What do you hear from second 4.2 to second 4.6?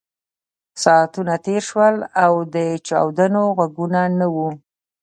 وو